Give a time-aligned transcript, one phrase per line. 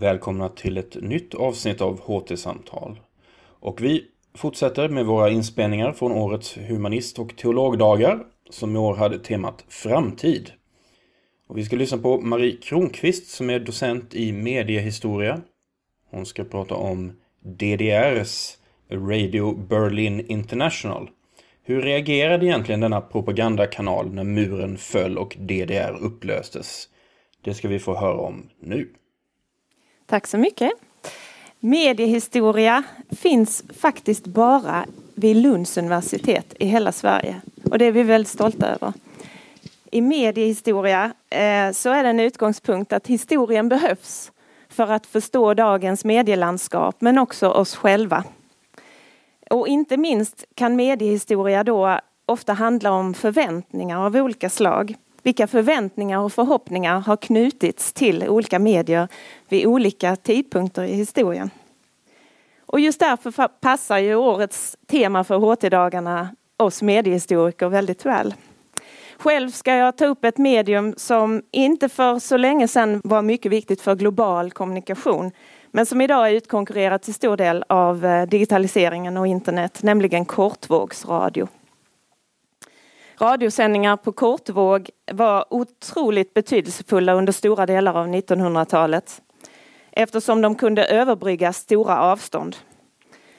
[0.00, 3.00] Välkomna till ett nytt avsnitt av HT-samtal.
[3.60, 9.18] Och vi fortsätter med våra inspelningar från årets humanist- och teologdagar som i år hade
[9.18, 10.52] temat Framtid.
[11.46, 15.40] Och vi ska lyssna på Marie Kronqvist som är docent i mediehistoria.
[16.10, 18.58] Hon ska prata om DDRs
[18.90, 21.10] Radio Berlin International.
[21.62, 26.88] Hur reagerade egentligen denna propagandakanal när muren föll och DDR upplöstes?
[27.42, 28.88] Det ska vi få höra om nu.
[30.10, 30.70] Tack så mycket.
[31.60, 37.40] Mediehistoria finns faktiskt bara vid Lunds universitet i hela Sverige.
[37.70, 38.92] Och det är vi väldigt stolta över.
[39.90, 44.32] I mediehistoria eh, så är det en utgångspunkt att historien behövs
[44.68, 48.24] för att förstå dagens medielandskap men också oss själva.
[49.50, 54.94] Och inte minst kan mediehistoria då ofta handla om förväntningar av olika slag.
[55.22, 59.08] Vilka förväntningar och förhoppningar har knutits till olika medier
[59.48, 61.50] vid olika tidpunkter i historien.
[62.66, 68.34] Och just därför passar ju årets tema för HT-dagarna oss mediehistoriker väldigt väl.
[69.16, 73.52] Själv ska jag ta upp ett medium som inte för så länge sedan var mycket
[73.52, 75.32] viktigt för global kommunikation
[75.70, 81.48] men som idag är utkonkurrerat till stor del av eh, digitaliseringen och internet, nämligen kortvågsradio.
[83.20, 89.22] Radiosändningar på kortvåg var otroligt betydelsefulla under stora delar av 1900-talet
[89.92, 92.56] eftersom de kunde överbrygga stora avstånd.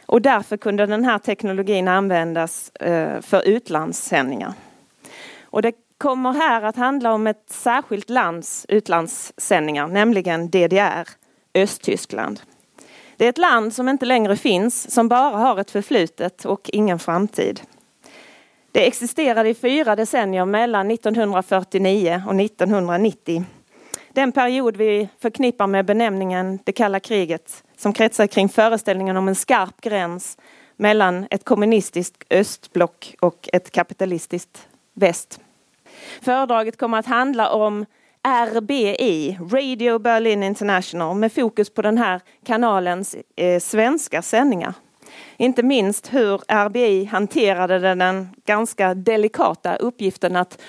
[0.06, 4.54] Och därför kunde den här teknologin användas eh, för utlandssändningar.
[5.44, 11.08] Och det kommer här att handla om ett särskilt lands utlandssändningar, nämligen DDR,
[11.54, 12.42] Östtyskland.
[13.18, 17.00] Det är ett land som inte längre finns, som bara har ett förflutet och ingen
[17.00, 17.62] framtid.
[18.72, 23.44] Det existerade i fyra decennier mellan 1949 och 1990.
[24.10, 29.36] Den period vi förknippar med benämningen det kalla kriget som kretsar kring föreställningen om en
[29.36, 30.38] skarp gräns
[30.76, 35.40] mellan ett kommunistiskt östblock och ett kapitalistiskt väst.
[36.22, 37.86] Föredraget kommer att handla om
[38.54, 44.74] RBI, Radio Berlin International, med fokus på den här kanalens eh, svenska sändningar.
[45.38, 50.62] Inte minst hur RBI hanterade den ganska delikata uppgiften att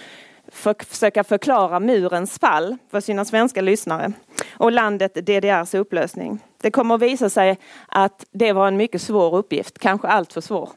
[0.49, 4.13] för, försöka förklara murens fall för sina svenska lyssnare
[4.53, 6.41] och landet DDRs upplösning.
[6.63, 7.59] Det kommer att visa sig
[7.89, 10.71] att det var en mycket svår uppgift, kanske alltför svår.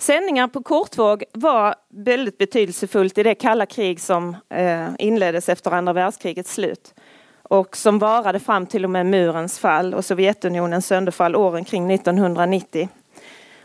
[0.00, 5.92] Sändningar på kortvåg var väldigt betydelsefullt i det kalla krig som eh, inleddes efter andra
[5.92, 6.94] världskrigets slut
[7.48, 12.88] och som varade fram till och med murens fall och Sovjetunionens sönderfall åren kring 1990.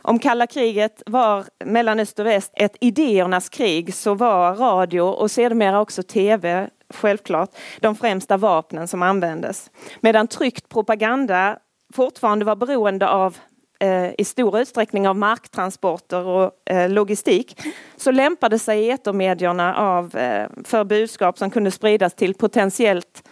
[0.01, 5.31] Om kalla kriget var mellan öst och väst ett idéernas krig så var radio och
[5.31, 7.49] sedermera också tv självklart
[7.79, 9.71] de främsta vapnen som användes.
[10.01, 11.57] Medan tryckt propaganda
[11.93, 13.37] fortfarande var beroende av
[13.79, 17.61] eh, i stor utsträckning av marktransporter och eh, logistik
[17.97, 23.23] så lämpade sig etermedierna av, eh, för budskap som kunde spridas till potentiellt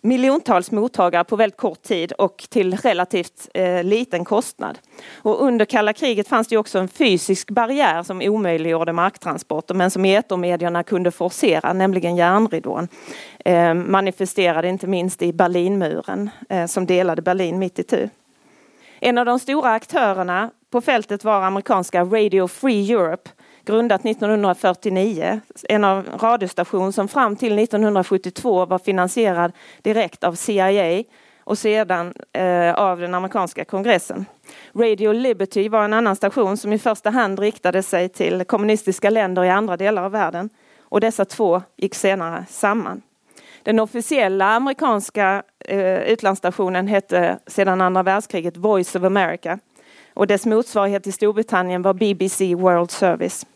[0.00, 4.78] miljontals mottagare på väldigt kort tid och till relativt eh, liten kostnad.
[5.14, 10.04] Och under kalla kriget fanns det också en fysisk barriär som omöjliggjorde marktransporter men som
[10.04, 12.88] etermedierna kunde forcera, nämligen järnridån.
[13.44, 18.08] Eh, manifesterade inte minst i Berlinmuren eh, som delade Berlin mitt i tu.
[19.00, 23.30] En av de stora aktörerna på fältet var amerikanska Radio Free Europe
[23.68, 25.40] grundat 1949.
[25.68, 29.52] En av radiostation som fram till 1972 var finansierad
[29.82, 31.04] direkt av CIA
[31.44, 34.26] och sedan eh, av den amerikanska kongressen.
[34.74, 39.44] Radio Liberty var en annan station som i första hand riktade sig till kommunistiska länder
[39.44, 40.50] i andra delar av världen.
[40.80, 43.02] Och dessa två gick senare samman.
[43.62, 49.58] Den officiella amerikanska eh, utlandsstationen hette sedan andra världskriget Voice of America
[50.18, 53.46] och dess motsvarighet i Storbritannien var BBC World Service.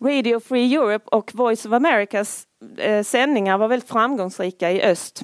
[0.00, 2.46] Radio Free Europe och Voice of Americas
[2.78, 5.22] eh, sändningar var väldigt framgångsrika i öst.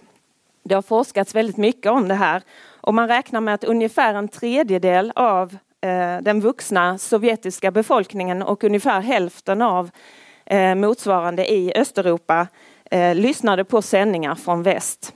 [0.65, 2.43] Det har forskats väldigt mycket om det här
[2.81, 8.65] och man räknar med att ungefär en tredjedel av eh, den vuxna sovjetiska befolkningen och
[8.65, 9.91] ungefär hälften av
[10.47, 12.47] eh, motsvarande i Östeuropa
[12.91, 15.15] eh, lyssnade på sändningar från väst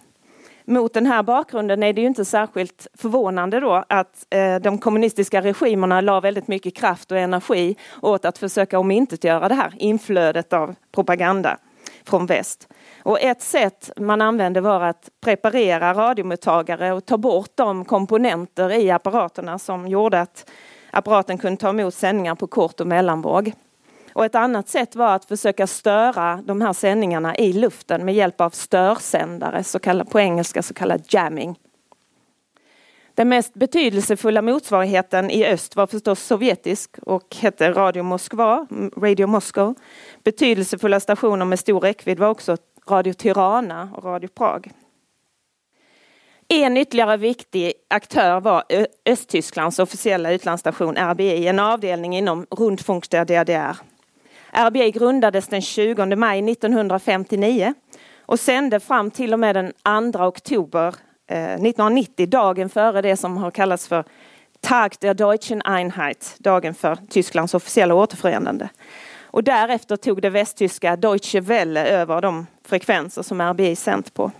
[0.66, 5.42] mot den här bakgrunden är det ju inte särskilt förvånande då att eh, de kommunistiska
[5.42, 10.74] regimerna la väldigt mycket kraft och energi åt att försöka omintetgöra det här inflödet av
[10.92, 11.58] propaganda
[12.04, 12.68] från väst.
[13.02, 18.90] Och ett sätt man använde var att preparera radiomottagare och ta bort de komponenter i
[18.90, 20.50] apparaterna som gjorde att
[20.90, 23.52] apparaten kunde ta emot sändningar på kort och mellanvåg.
[24.16, 28.40] Och ett annat sätt var att försöka störa de här sändningarna i luften med hjälp
[28.40, 31.58] av störsändare, så kallad, på engelska så kallad jamming.
[33.14, 38.66] Den mest betydelsefulla motsvarigheten i öst var förstås sovjetisk och hette Radio Moskva,
[38.96, 39.74] Radio Moscow.
[40.24, 42.56] Betydelsefulla stationer med stor räckvidd var också
[42.88, 44.72] Radio Tirana och Radio Prag.
[46.48, 48.64] En ytterligare viktig aktör var
[49.06, 53.95] Östtysklands officiella utlandsstation RBI, en avdelning inom Rundfunk der DDR.
[54.58, 57.74] RBI grundades den 20 maj 1959
[58.20, 60.94] och sände fram till och med den 2 oktober
[61.30, 64.04] eh, 1990, dagen före det som har kallats för
[64.60, 68.68] Tag der Deutschen Einheit, dagen för Tysklands officiella återförenande.
[69.22, 74.30] Och därefter tog det västtyska Deutsche Welle över de frekvenser som RBI sänt på.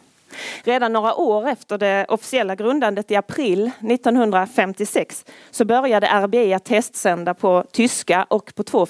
[0.64, 7.34] Redan några år efter det officiella grundandet i april 1956 så började RBI att testsända
[7.34, 8.86] på tyska och på två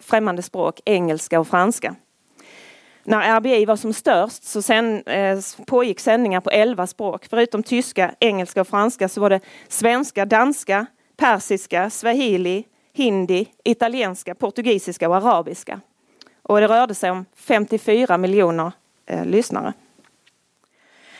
[0.00, 1.94] främmande språk, engelska och franska.
[3.04, 7.26] När RBI var som störst så sen, eh, pågick sändningar på 11 språk.
[7.30, 15.08] Förutom tyska, engelska och franska så var det svenska, danska, persiska, swahili, hindi, italienska, portugisiska
[15.08, 15.80] och arabiska.
[16.42, 18.72] Och det rörde sig om 54 miljoner
[19.06, 19.72] eh, lyssnare.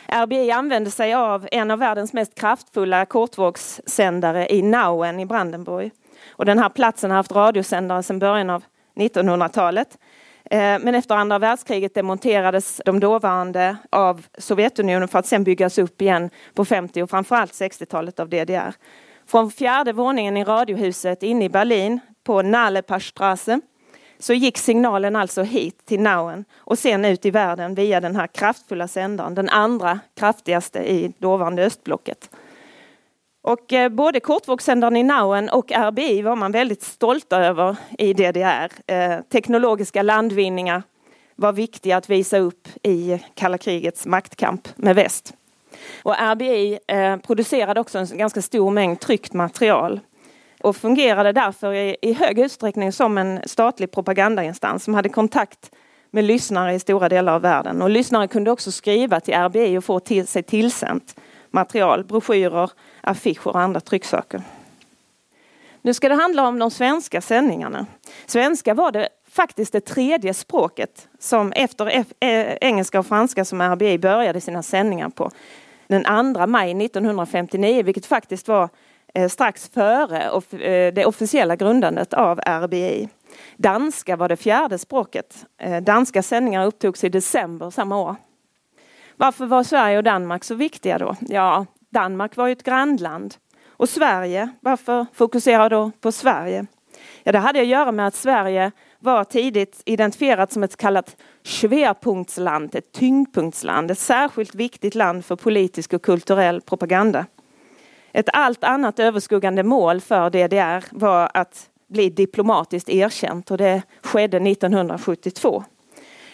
[0.07, 5.91] RBI använde sig av en av världens mest kraftfulla kortvågssändare i Nauen i Brandenburg.
[6.29, 8.63] Och den här platsen har haft radiosändare sedan början av
[8.95, 9.97] 1900-talet.
[10.51, 16.01] Eh, men efter andra världskriget demonterades de dåvarande av Sovjetunionen för att sen byggas upp
[16.01, 18.73] igen på 50 och framförallt 60-talet av DDR.
[19.27, 23.59] Från fjärde våningen i radiohuset inne i Berlin på Nalepastrasse
[24.19, 28.27] så gick signalen alltså hit till Nauen och sen ut i världen via den här
[28.27, 32.29] kraftfulla sändaren, den andra kraftigaste i dåvarande östblocket.
[33.41, 38.71] Och eh, både kortvågssändaren i Nauen och RBI var man väldigt stolta över i DDR.
[38.87, 40.83] Eh, teknologiska landvinningar
[41.35, 45.33] var viktiga att visa upp i kalla krigets maktkamp med väst.
[46.03, 49.99] Och RBI eh, producerade också en ganska stor mängd tryckt material
[50.61, 55.71] och fungerade därför i, i hög utsträckning som en statlig propagandainstans som hade kontakt
[56.11, 57.81] med lyssnare i stora delar av världen.
[57.81, 61.15] Och lyssnare kunde också skriva till RBI och få till sig tillsänt
[61.51, 62.71] material, broschyrer,
[63.01, 64.41] affischer och andra trycksaker.
[65.81, 67.85] Nu ska det handla om de svenska sändningarna.
[68.25, 73.97] Svenska var det faktiskt det tredje språket som efter eh, engelska och franska som RBI
[73.97, 75.31] började sina sändningar på
[75.87, 78.69] den 2 maj 1959, vilket faktiskt var
[79.17, 83.09] Eh, strax före eh, det officiella grundandet av RBI.
[83.55, 85.45] Danska var det fjärde språket.
[85.61, 88.15] Eh, danska sändningar upptogs i december samma år.
[89.15, 91.15] Varför var Sverige och Danmark så viktiga då?
[91.19, 93.35] Ja, Danmark var ju ett grannland.
[93.67, 96.65] Och Sverige, varför fokusera då på Sverige?
[97.23, 101.15] Ja, det hade att göra med att Sverige var tidigt identifierat som ett så kallat
[101.43, 107.25] schwerpunktsland, ett tyngdpunktsland, ett särskilt viktigt land för politisk och kulturell propaganda.
[108.17, 114.37] Ett allt annat överskuggande mål för DDR var att bli diplomatiskt erkänt och det skedde
[114.37, 115.63] 1972.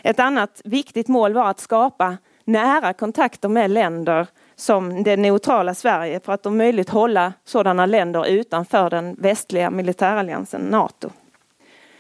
[0.02, 6.20] Ett annat viktigt mål var att skapa nära kontakter med länder som det neutrala Sverige
[6.20, 11.10] för att om möjligt hålla sådana länder utanför den västliga militäralliansen NATO.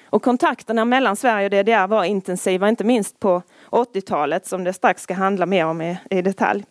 [0.09, 5.03] Och kontakterna mellan Sverige och DDR var intensiva, inte minst på 80-talet som det strax
[5.03, 6.65] ska handla mer om i, i detalj.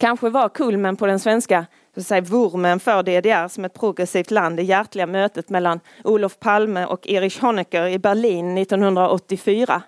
[0.00, 1.66] Kanske var kulmen på den svenska
[1.96, 7.08] säga, vurmen för DDR som ett progressivt land det hjärtliga mötet mellan Olof Palme och
[7.08, 9.82] Erich Honecker i Berlin 1984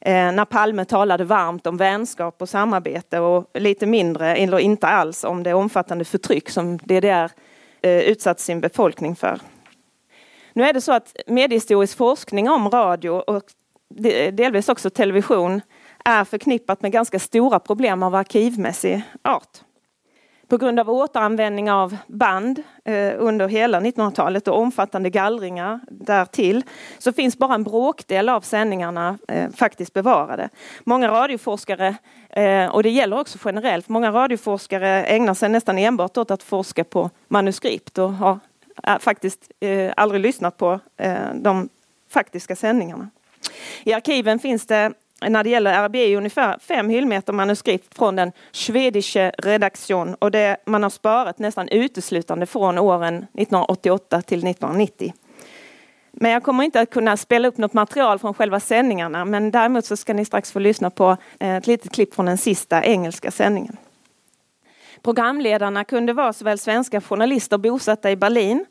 [0.00, 5.24] eh, när Palme talade varmt om vänskap och samarbete och lite mindre, eller inte alls,
[5.24, 7.30] om det omfattande förtryck som DDR
[7.82, 9.40] eh, utsatt sin befolkning för.
[10.52, 13.42] Nu är det så att mediehistorisk forskning om radio och
[14.32, 15.60] delvis också television
[16.04, 19.60] är förknippat med ganska stora problem av arkivmässig art
[20.50, 26.62] på grund av återanvändning av band eh, under hela 1900-talet och omfattande gallringar därtill
[26.98, 30.48] så finns bara en bråkdel av sändningarna eh, faktiskt bevarade.
[30.84, 31.96] Många radioforskare,
[32.30, 36.84] eh, och det gäller också generellt, många radioforskare ägnar sig nästan enbart åt att forska
[36.84, 38.38] på manuskript och har
[38.86, 41.68] eh, faktiskt eh, aldrig lyssnat på eh, de
[42.08, 43.10] faktiska sändningarna.
[43.84, 44.92] I arkiven finns det
[45.28, 50.82] när det gäller RBI ungefär fem hyllmeter manuskript från den schwedische redaktion och det man
[50.82, 55.14] har sparat nästan uteslutande från åren 1988 till 1990.
[56.12, 59.84] Men jag kommer inte att kunna spela upp något material från själva sändningarna men däremot
[59.84, 63.30] så ska ni strax få lyssna på eh, ett litet klipp från den sista engelska
[63.30, 63.76] sändningen.
[65.02, 68.66] Programledarna kunde vara såväl svenska journalister bosatta i Berlin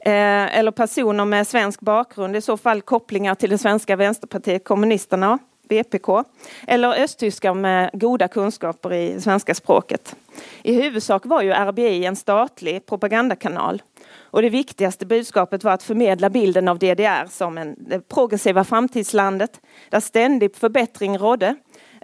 [0.00, 5.38] eh, eller personer med svensk bakgrund, i så fall kopplingar till det svenska vänsterpartiet kommunisterna,
[5.70, 6.24] VPK.
[6.66, 10.16] Eller östtyskar med goda kunskaper i svenska språket.
[10.62, 13.82] I huvudsak var ju RBI en statlig propagandakanal.
[14.32, 19.60] Och det viktigaste budskapet var att förmedla bilden av DDR som en, det progressiva framtidslandet
[19.90, 21.56] där ständig förbättring rådde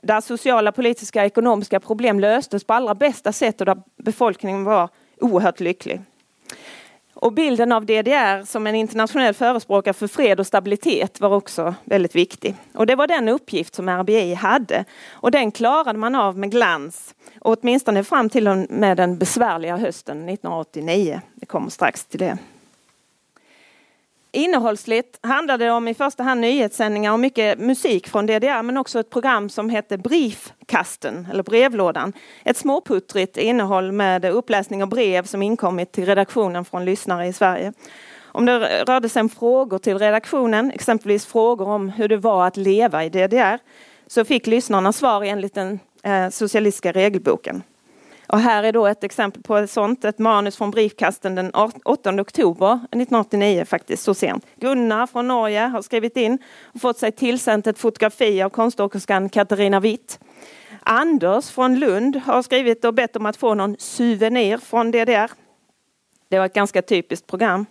[0.02, 4.88] där sociala, politiska och ekonomiska problem löstes på allra bästa sätt och där befolkningen var
[5.20, 6.00] oerhört lycklig.
[7.18, 12.14] Och bilden av DDR som en internationell förespråkare för fred och stabilitet var också väldigt
[12.14, 12.54] viktig.
[12.74, 14.84] Och det var den uppgift som RBI hade.
[15.08, 17.14] Och den klarade man av med glans.
[17.40, 21.20] Och åtminstone fram till och med den besvärliga hösten 1989.
[21.34, 22.38] Vi kommer strax till det.
[24.36, 29.00] Innehållsligt handlade det om i första hand nyhetssändningar och mycket musik från DDR men också
[29.00, 32.12] ett program som hette Briefkasten eller brevlådan.
[32.44, 37.72] Ett småputtrigt innehåll med uppläsning av brev som inkommit till redaktionen från lyssnare i Sverige.
[38.22, 42.56] Om det rörde sig om frågor till redaktionen, exempelvis frågor om hur det var att
[42.56, 43.58] leva i DDR,
[44.06, 47.62] så fick lyssnarna svar enligt den eh, socialistiska regelboken.
[48.28, 51.50] Och här är då ett exempel på ett sånt, ett manus från Briefkasten den
[51.84, 54.46] 8 oktober 1989 faktiskt, så sent.
[54.56, 59.80] Gunnar från Norge har skrivit in och fått sig tillsänt ett fotografi av konståkerskan Katarina
[59.80, 60.18] Witt.
[60.80, 65.30] Anders från Lund har skrivit och bett om att få någon souvenir från DDR.
[66.28, 67.66] Det var ett ganska typiskt program.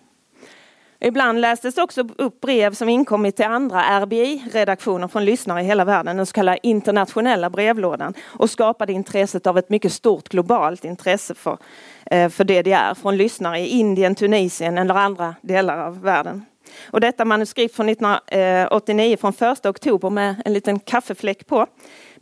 [1.00, 6.18] Ibland lästes också upp brev som inkommit till andra RBI-redaktioner från lyssnare i hela världen,
[6.18, 11.58] den så kallade internationella brevlådan och skapade intresset av ett mycket stort globalt intresse för,
[12.06, 16.46] eh, för DDR från lyssnare i Indien, Tunisien eller andra delar av världen.
[16.92, 21.68] Och detta manuskript från 1989 eh, från 1 oktober med en liten kaffefläck på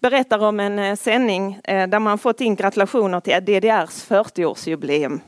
[0.03, 5.19] berättar om en eh, sändning eh, där man fått in gratulationer till DDRs 40-årsjubileum.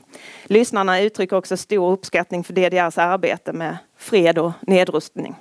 [0.44, 5.34] Lyssnarna uttrycker också stor uppskattning för DDRs arbete med fred och nedrustning.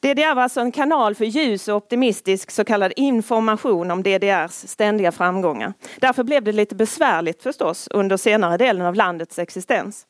[0.00, 5.12] DDR var alltså en kanal för ljus och optimistisk så kallad information om DDRs ständiga
[5.12, 5.72] framgångar.
[6.00, 10.06] Därför blev det lite besvärligt förstås under senare delen av landets existens.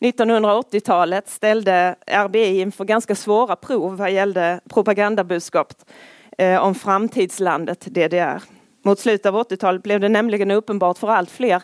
[0.00, 5.84] 1980-talet ställde RBI inför ganska svåra prov vad gällde propagandabudskapet
[6.40, 8.42] Eh, om framtidslandet DDR.
[8.82, 11.62] Mot slutet av 80-talet blev det nämligen uppenbart för allt fler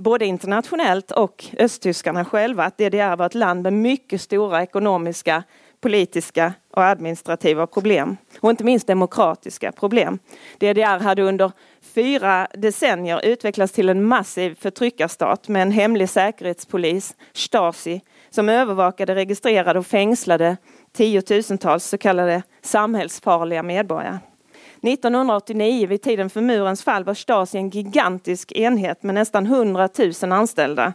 [0.00, 5.42] både internationellt och östtyskarna själva att DDR var ett land med mycket stora ekonomiska,
[5.80, 8.16] politiska och administrativa problem.
[8.40, 10.18] Och inte minst demokratiska problem.
[10.58, 11.52] DDR hade under
[11.94, 18.00] fyra decennier utvecklats till en massiv förtryckarstat med en hemlig säkerhetspolis, Stasi,
[18.30, 20.56] som övervakade, registrerade och fängslade
[20.96, 24.18] tiotusentals så kallade samhällsfarliga medborgare.
[24.82, 29.88] 1989 vid tiden för murens fall var Stasi en gigantisk enhet med nästan 100
[30.22, 30.92] 000 anställda.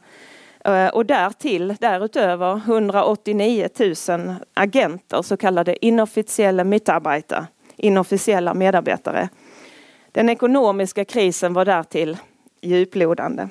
[0.65, 3.69] Eh, och därtill, därutöver, 189
[4.09, 9.29] 000 agenter, så kallade inofficiella Mitarbeiter, inofficiella medarbetare.
[10.11, 12.17] Den ekonomiska krisen var därtill
[12.61, 13.47] djuplodande.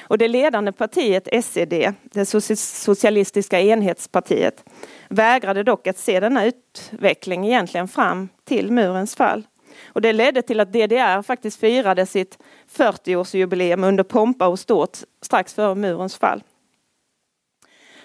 [0.00, 2.26] Och det ledande partiet SED, det
[2.56, 4.64] socialistiska enhetspartiet,
[5.08, 9.46] vägrade dock att se denna utveckling egentligen fram till murens fall.
[9.86, 12.38] Och det ledde till att DDR faktiskt firade sitt
[12.76, 16.42] 40-årsjubileum under pompa och ståt strax före murens fall.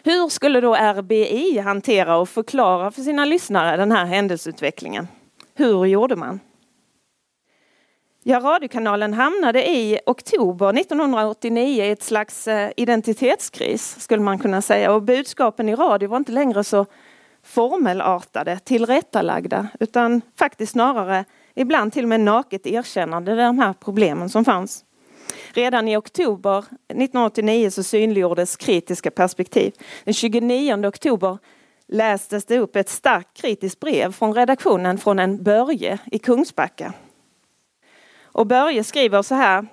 [0.04, 5.08] Hur skulle då RBI hantera och förklara för sina lyssnare den här händelseutvecklingen?
[5.56, 6.40] Hur gjorde man?
[8.26, 14.94] Ja, radiokanalen hamnade i oktober 1989 i ett slags eh, identitetskris skulle man kunna säga
[14.94, 16.86] och budskapen i radio var inte längre så
[17.46, 21.26] formelartade, tillrättalagda utan faktiskt snarare
[21.56, 24.86] ibland till och med naket erkännande de här problemen som fanns.
[25.54, 29.74] Redan i oktober 1989 så synliggjordes kritiska perspektiv.
[30.04, 31.38] Den 29 oktober
[31.88, 36.94] lästes det upp ett starkt kritiskt brev från redaktionen från en Börje i Kungsbacka.
[38.34, 39.68] Och Börje skriver så här.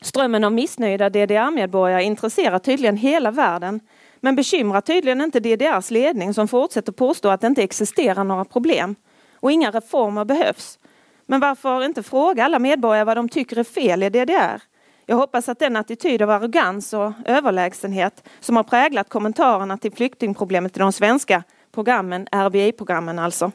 [0.00, 3.80] Strömmen av missnöjda DDR-medborgare intresserar tydligen hela världen
[4.20, 8.96] men bekymrar tydligen inte DDRs ledning som fortsätter påstå att det inte existerar några problem
[9.40, 10.78] och inga reformer behövs.
[11.26, 14.62] Men varför inte fråga alla medborgare vad de tycker är fel i DDR?
[15.06, 20.76] Jag hoppas att den attityd av arrogans och överlägsenhet som har präglat kommentarerna till flyktingproblemet
[20.76, 21.42] i de svenska
[21.72, 23.52] programmen, RBI-programmen alltså,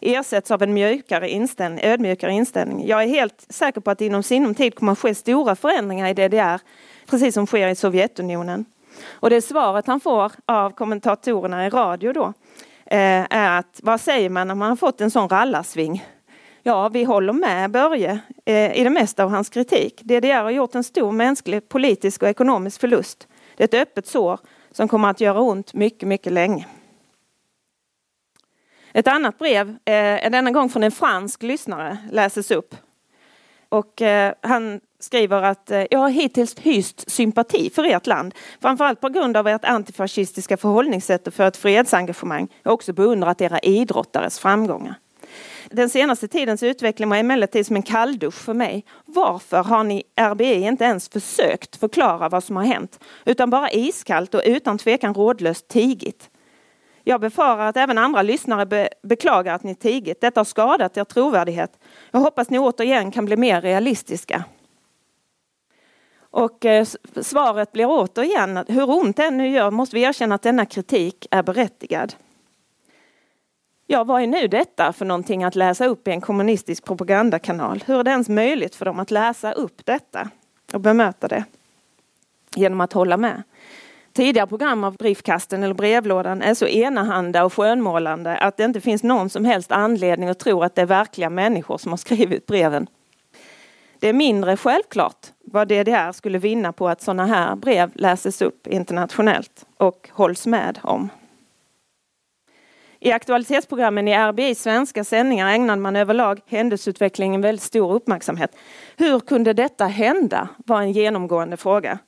[0.00, 2.86] ersätts av en mjukare inställning, ödmjukare inställning.
[2.86, 6.08] Jag är helt säker på att det inom sinom tid kommer att ske stora förändringar
[6.08, 6.60] i DDR,
[7.10, 8.64] precis som sker i Sovjetunionen.
[9.10, 12.32] Och det svaret han får av kommentatorerna i radio då
[12.86, 16.04] eh, är att vad säger man när man har fått en sån rallarsving?
[16.62, 20.00] Ja, vi håller med Börje eh, i det mesta av hans kritik.
[20.04, 23.28] DDR har gjort en stor mänsklig, politisk och ekonomisk förlust.
[23.56, 24.38] Det är ett öppet sår
[24.72, 26.66] som kommer att göra ont mycket, mycket länge.
[28.92, 32.74] Ett annat brev, eh, denna gång från en fransk lyssnare, läses upp.
[33.68, 38.34] Och eh, han skriver att eh, jag har hittills hyst sympati för ert land.
[38.60, 42.48] Framförallt på grund av ert antifascistiska förhållningssätt och för ett fredsengagemang.
[42.62, 44.94] Jag har också beundrat era idrottares framgångar.
[45.70, 48.84] Den senaste tidens utveckling var emellertid som en kalldusch för mig.
[49.04, 53.00] Varför har ni RBI inte ens försökt förklara vad som har hänt?
[53.24, 56.30] Utan bara iskallt och utan tvekan rådlöst tigit.
[57.04, 60.20] Jag befarar att även andra lyssnare be beklagar att ni tigit.
[60.20, 61.78] Detta har skadat er trovärdighet.
[62.10, 64.44] Jag hoppas ni återigen kan bli mer realistiska.
[66.30, 66.86] Och eh,
[67.22, 71.26] svaret blir återigen, att hur ont det nu gör måste vi erkänna att denna kritik
[71.30, 72.14] är berättigad.
[73.86, 77.84] Ja, vad är nu detta för någonting att läsa upp i en kommunistisk propagandakanal?
[77.86, 80.30] Hur är det ens möjligt för dem att läsa upp detta
[80.72, 81.44] och bemöta det
[82.56, 83.42] genom att hålla med?
[84.12, 89.02] Tidigare program av Briefkasten eller brevlådan är så enahanda och skönmålande att det inte finns
[89.02, 92.86] någon som helst anledning att tro att det är verkliga människor som har skrivit breven.
[93.98, 98.66] Det är mindre självklart vad DDR skulle vinna på att sådana här brev läses upp
[98.66, 101.08] internationellt och hålls med om.
[103.02, 108.56] I aktualitetsprogrammen i RBI svenska sändningar ägnade man överlag händelseutvecklingen väldigt stor uppmärksamhet.
[108.96, 110.48] Hur kunde detta hända?
[110.56, 111.98] var en genomgående fråga.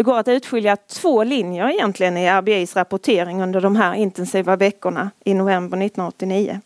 [0.00, 5.10] Det går att utskilja två linjer egentligen i RBIs rapportering under de här intensiva veckorna
[5.24, 6.60] i november 1989.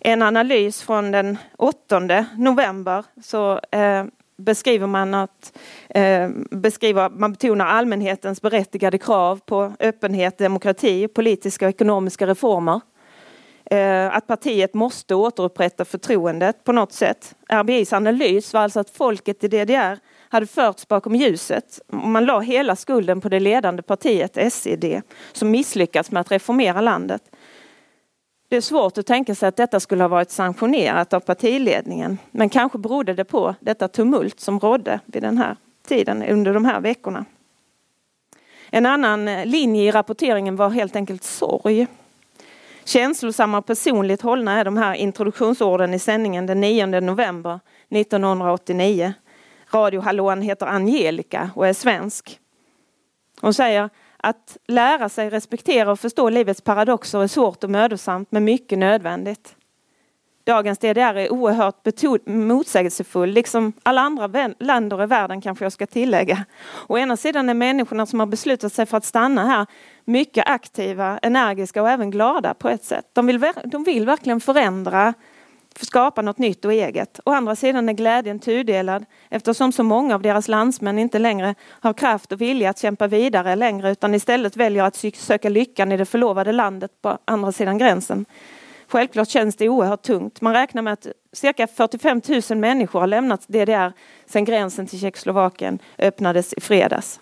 [0.00, 2.00] En analys från den 8
[2.36, 4.04] november så eh,
[4.36, 5.58] beskriver man att
[5.88, 12.80] eh, beskriver, man betonar allmänhetens berättigade krav på öppenhet, demokrati, politiska och ekonomiska reformer.
[13.64, 17.34] Eh, att partiet måste återupprätta förtroendet på något sätt.
[17.52, 19.98] RBIs analys var alltså att folket i DDR
[20.34, 21.80] hade förts bakom ljuset.
[21.86, 27.22] Man la hela skulden på det ledande partiet SED som misslyckats med att reformera landet.
[28.48, 32.18] Det är svårt att tänka sig att detta skulle ha varit sanktionerat av partiledningen.
[32.30, 36.64] Men kanske berodde det på detta tumult som rådde vid den här tiden under de
[36.64, 37.24] här veckorna.
[38.70, 41.86] En annan eh, linje i rapporteringen var helt enkelt sorg.
[42.84, 49.14] Känslosamma och personligt hållna är de här introduktionsorden i sändningen den 9 november 1989
[49.74, 52.40] radiohallån heter Angelica och är svensk.
[53.40, 58.44] Hon säger att lära sig respektera och förstå livets paradoxer är svårt och mödosamt men
[58.44, 59.56] mycket nödvändigt.
[60.44, 61.86] Dagens DDR är oerhört
[62.26, 66.44] motsägelsefull, liksom alla andra länder i världen kanske jag ska tillägga.
[66.86, 69.66] Å ena sidan är människorna som har beslutat sig för att stanna här
[70.04, 73.04] mycket aktiva, energiska och även glada på ett sätt.
[73.12, 75.14] De vill, de vill verkligen förändra
[75.80, 77.20] skapa något nytt och eget.
[77.24, 81.92] Å andra sidan är glädjen tudelad eftersom så många av deras landsmän inte längre har
[81.92, 86.04] kraft och vilja att kämpa vidare längre utan istället väljer att söka lyckan i det
[86.04, 88.26] förlovade landet på andra sidan gränsen.
[88.88, 90.40] Självklart känns det oerhört tungt.
[90.40, 93.92] Man räknar med att cirka 45 000 människor har lämnat DDR
[94.26, 97.20] sedan gränsen till Tjeckoslovakien öppnades i fredags.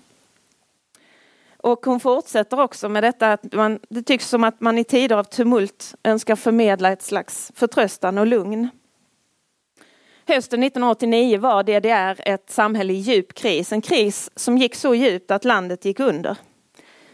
[1.63, 5.17] Och hon fortsätter också med detta att man, det tycks som att man i tider
[5.17, 8.69] av tumult önskar förmedla ett slags förtröstan och lugn.
[10.27, 15.31] Hösten 1989 var DDR ett samhälle i djup kris, en kris som gick så djupt
[15.31, 16.37] att landet gick under.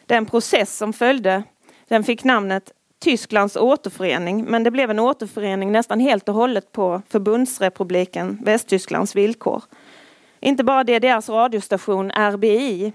[0.07, 1.43] Den process som följde
[1.89, 7.03] den fick namnet Tysklands återförening, men det blev en återförening nästan helt och hållet på
[7.09, 9.63] förbundsrepubliken Västtysklands villkor.
[10.41, 12.93] Inte bara DDRs radiostation RBI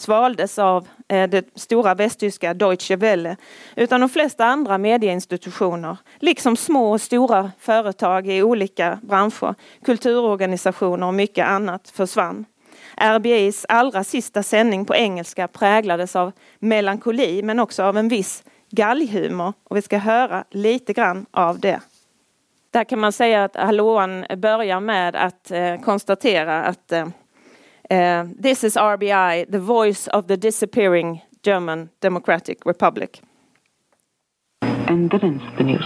[0.00, 3.36] svaldes av eh, det stora västtyska Deutsche Welle,
[3.76, 11.14] utan de flesta andra medieinstitutioner, liksom små och stora företag i olika branscher, kulturorganisationer och
[11.14, 12.44] mycket annat försvann.
[12.96, 19.52] RBIs allra sista sändning på engelska präglades av melankoli men också av en viss galghumor
[19.64, 21.80] och vi ska höra lite grann av det.
[22.70, 27.08] Där kan man säga att hallåan börjar med att eh, konstatera att eh,
[27.90, 33.20] Eh, this is RBI, the voice of the disappearing German Democratic Republic.
[34.62, 35.84] And then the news.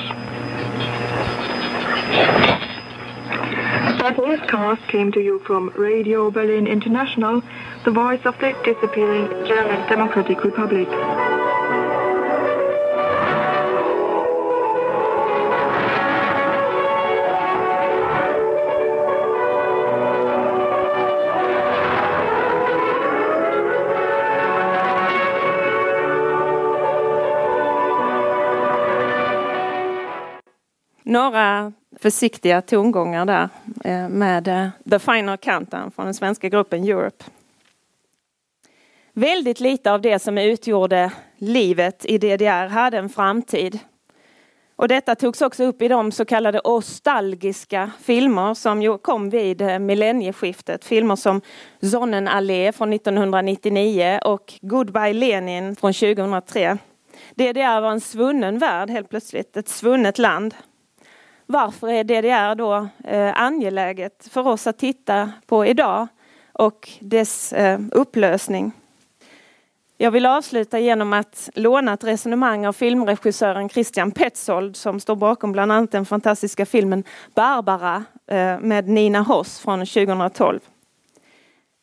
[4.03, 7.43] That newscast came to you from Radio Berlin International,
[7.87, 10.89] the voice of the disappearing German Democratic Republic.
[31.15, 33.49] Några försiktiga tongångar där
[33.85, 37.25] eh, med eh, The Final Countdown från den svenska gruppen Europe.
[39.13, 43.79] Väldigt lite av det som utgjorde livet i DDR hade en framtid.
[44.77, 49.79] Och detta togs också upp i de så kallade nostalgiska filmer som kom vid eh,
[49.79, 50.85] millennieskiftet.
[50.85, 51.41] Filmer som
[51.83, 56.79] Sonnenallee från 1999 och Goodbye Lenin från 2003.
[57.35, 60.55] DDR var en svunnen värld helt plötsligt, ett svunnet land.
[61.47, 66.07] Varför är DDR då eh, angeläget för oss att titta på idag
[66.53, 68.73] och dess eh, upplösning?
[69.97, 75.53] Jag vill avsluta genom att låna ett resonemang av filmregissören Christian Petzold som står bakom
[75.53, 77.05] bland annat den fantastiska filmen
[77.35, 80.61] Barbara eh, med Nina Hoss från 2012.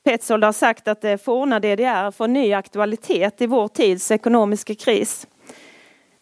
[0.03, 5.27] Petzold har sagt att det forna DDR får ny aktualitet i vår tids ekonomiska kris.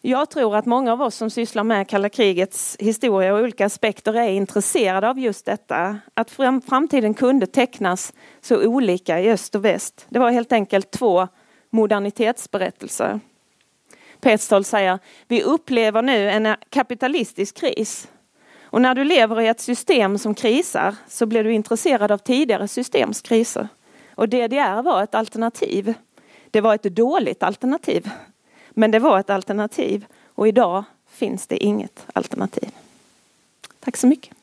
[0.02, 4.14] Jag tror att många av oss som sysslar med kalla krigets historia och olika aspekter
[4.14, 5.98] är intresserade av just detta.
[6.14, 6.30] Att
[6.68, 10.06] framtiden kunde tecknas så olika i öst och väst.
[10.08, 11.28] Det var helt enkelt två
[11.70, 13.20] modernitetsberättelser.
[14.20, 18.08] Petzold säger, vi upplever nu en kapitalistisk kris.
[18.62, 22.68] Och när du lever i ett system som krisar så blir du intresserad av tidigare
[22.68, 23.68] systems kriser.
[24.14, 25.94] Och DDR var ett alternativ.
[26.50, 28.10] Det var ett dåligt alternativ.
[28.70, 32.70] Men det var ett alternativ och idag finns det inget alternativ.
[33.80, 34.36] Tack så mycket.